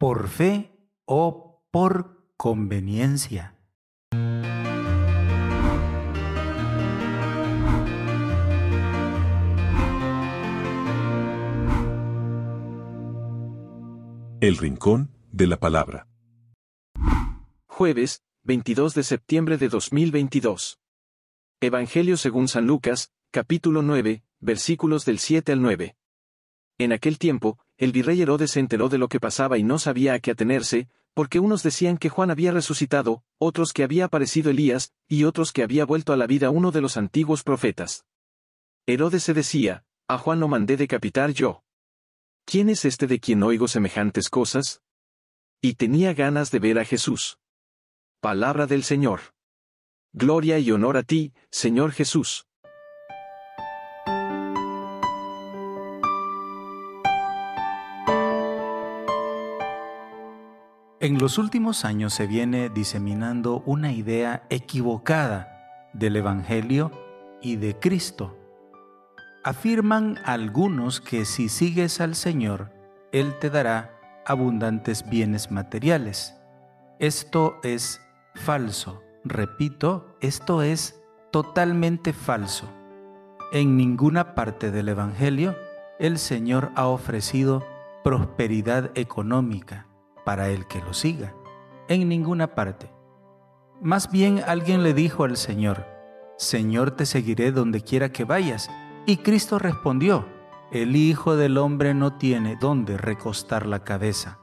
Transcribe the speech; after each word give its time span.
por 0.00 0.28
fe 0.30 0.72
o 1.04 1.62
por 1.70 2.32
conveniencia. 2.38 3.54
El 14.40 14.56
Rincón 14.56 15.10
de 15.30 15.46
la 15.46 15.60
Palabra. 15.60 16.08
Jueves, 17.66 18.22
22 18.44 18.94
de 18.94 19.02
septiembre 19.02 19.58
de 19.58 19.68
2022. 19.68 20.80
Evangelio 21.60 22.16
según 22.16 22.48
San 22.48 22.66
Lucas, 22.66 23.12
capítulo 23.30 23.82
9, 23.82 24.24
versículos 24.38 25.04
del 25.04 25.18
7 25.18 25.52
al 25.52 25.60
9. 25.60 25.94
En 26.78 26.92
aquel 26.94 27.18
tiempo, 27.18 27.58
el 27.80 27.92
virrey 27.92 28.20
Herodes 28.20 28.50
se 28.50 28.60
enteró 28.60 28.90
de 28.90 28.98
lo 28.98 29.08
que 29.08 29.20
pasaba 29.20 29.56
y 29.56 29.62
no 29.62 29.78
sabía 29.78 30.12
a 30.12 30.18
qué 30.18 30.32
atenerse, 30.32 30.90
porque 31.14 31.40
unos 31.40 31.62
decían 31.62 31.96
que 31.96 32.10
Juan 32.10 32.30
había 32.30 32.52
resucitado, 32.52 33.24
otros 33.38 33.72
que 33.72 33.82
había 33.82 34.04
aparecido 34.04 34.50
Elías, 34.50 34.92
y 35.08 35.24
otros 35.24 35.50
que 35.50 35.62
había 35.62 35.86
vuelto 35.86 36.12
a 36.12 36.18
la 36.18 36.26
vida 36.26 36.50
uno 36.50 36.72
de 36.72 36.82
los 36.82 36.98
antiguos 36.98 37.42
profetas. 37.42 38.04
Herodes 38.84 39.22
se 39.22 39.32
decía, 39.32 39.86
a 40.08 40.18
Juan 40.18 40.40
lo 40.40 40.48
mandé 40.48 40.76
decapitar 40.76 41.30
yo. 41.30 41.64
¿Quién 42.44 42.68
es 42.68 42.84
este 42.84 43.06
de 43.06 43.18
quien 43.18 43.42
oigo 43.42 43.66
semejantes 43.66 44.28
cosas? 44.28 44.82
Y 45.62 45.76
tenía 45.76 46.12
ganas 46.12 46.50
de 46.50 46.58
ver 46.58 46.78
a 46.78 46.84
Jesús. 46.84 47.38
Palabra 48.20 48.66
del 48.66 48.84
Señor. 48.84 49.20
Gloria 50.12 50.58
y 50.58 50.70
honor 50.70 50.98
a 50.98 51.02
ti, 51.02 51.32
Señor 51.50 51.92
Jesús. 51.92 52.46
En 61.00 61.18
los 61.18 61.38
últimos 61.38 61.84
años 61.84 62.14
se 62.14 62.26
viene 62.26 62.68
diseminando 62.68 63.62
una 63.66 63.92
idea 63.92 64.44
equivocada 64.50 65.90
del 65.92 66.16
Evangelio 66.16 66.92
y 67.40 67.56
de 67.56 67.78
Cristo 67.78 68.36
Afirman 69.42 70.18
algunos 70.26 71.00
que 71.00 71.24
si 71.24 71.48
sigues 71.48 72.02
al 72.02 72.14
Señor, 72.14 72.70
Él 73.10 73.38
te 73.38 73.48
dará 73.48 73.98
abundantes 74.26 75.08
bienes 75.08 75.50
materiales. 75.50 76.36
Esto 76.98 77.58
es 77.62 78.02
falso. 78.34 79.02
Repito, 79.24 80.14
esto 80.20 80.60
es 80.60 81.00
totalmente 81.30 82.12
falso. 82.12 82.68
En 83.50 83.78
ninguna 83.78 84.34
parte 84.34 84.70
del 84.70 84.90
Evangelio 84.90 85.56
el 85.98 86.18
Señor 86.18 86.70
ha 86.74 86.86
ofrecido 86.86 87.64
prosperidad 88.04 88.90
económica 88.94 89.86
para 90.24 90.48
el 90.48 90.66
que 90.66 90.80
lo 90.80 90.94
siga. 90.94 91.34
En 91.88 92.08
ninguna 92.08 92.54
parte. 92.54 92.90
Más 93.80 94.10
bien 94.10 94.42
alguien 94.46 94.82
le 94.82 94.94
dijo 94.94 95.24
al 95.24 95.36
Señor, 95.36 95.86
Señor 96.36 96.92
te 96.92 97.06
seguiré 97.06 97.52
donde 97.52 97.82
quiera 97.82 98.12
que 98.12 98.24
vayas 98.24 98.70
y 99.06 99.18
Cristo 99.18 99.58
respondió, 99.58 100.26
el 100.70 100.94
Hijo 100.94 101.36
del 101.36 101.58
Hombre 101.58 101.94
no 101.94 102.16
tiene 102.16 102.56
dónde 102.60 102.96
recostar 102.96 103.66
la 103.66 103.82
cabeza. 103.82 104.38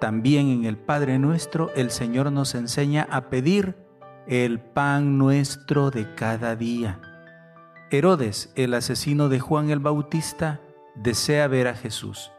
También 0.00 0.48
en 0.48 0.64
el 0.64 0.78
Padre 0.78 1.18
nuestro 1.18 1.70
el 1.74 1.90
Señor 1.90 2.30
nos 2.32 2.54
enseña 2.54 3.06
a 3.10 3.28
pedir 3.30 3.76
el 4.26 4.60
pan 4.60 5.18
nuestro 5.18 5.90
de 5.90 6.14
cada 6.14 6.54
día. 6.54 7.00
Herodes, 7.90 8.52
el 8.54 8.74
asesino 8.74 9.28
de 9.28 9.40
Juan 9.40 9.70
el 9.70 9.80
Bautista, 9.80 10.60
desea 10.94 11.48
ver 11.48 11.66
a 11.66 11.74
Jesús. 11.74 12.30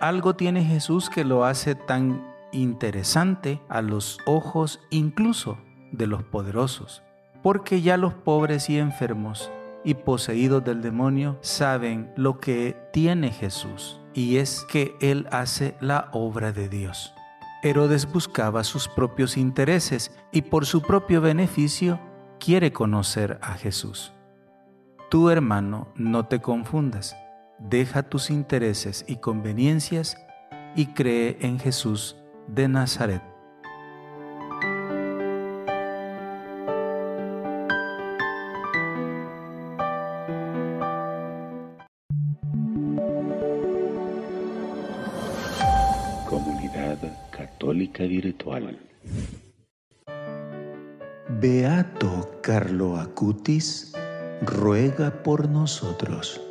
Algo 0.00 0.36
tiene 0.36 0.64
Jesús 0.64 1.10
que 1.10 1.24
lo 1.24 1.44
hace 1.44 1.74
tan 1.74 2.24
interesante 2.52 3.60
a 3.68 3.82
los 3.82 4.18
ojos 4.26 4.80
incluso 4.90 5.58
de 5.90 6.06
los 6.06 6.22
poderosos, 6.22 7.02
porque 7.42 7.82
ya 7.82 7.96
los 7.96 8.14
pobres 8.14 8.70
y 8.70 8.78
enfermos 8.78 9.50
y 9.84 9.94
poseídos 9.94 10.64
del 10.64 10.82
demonio 10.82 11.38
saben 11.40 12.12
lo 12.16 12.38
que 12.38 12.76
tiene 12.92 13.32
Jesús, 13.32 14.00
y 14.14 14.36
es 14.36 14.64
que 14.68 14.94
Él 15.00 15.26
hace 15.32 15.76
la 15.80 16.10
obra 16.12 16.52
de 16.52 16.68
Dios. 16.68 17.12
Herodes 17.64 18.10
buscaba 18.10 18.62
sus 18.62 18.86
propios 18.86 19.36
intereses 19.36 20.16
y 20.30 20.42
por 20.42 20.64
su 20.64 20.80
propio 20.80 21.20
beneficio 21.20 21.98
quiere 22.38 22.72
conocer 22.72 23.40
a 23.42 23.54
Jesús. 23.54 24.12
Tu 25.10 25.28
hermano, 25.30 25.88
no 25.96 26.26
te 26.26 26.40
confundas, 26.40 27.16
deja 27.58 28.02
tus 28.02 28.30
intereses 28.30 29.04
y 29.08 29.16
conveniencias 29.16 30.16
y 30.74 30.86
cree 30.86 31.38
en 31.40 31.58
Jesús 31.58 32.16
de 32.46 32.68
Nazaret. 32.68 33.22
Comunidad 46.28 46.98
Católica 47.30 48.04
Virtual. 48.04 48.78
Beato 51.40 52.40
Carlo 52.42 52.96
Acutis 52.96 53.92
ruega 54.42 55.22
por 55.22 55.48
nosotros. 55.48 56.47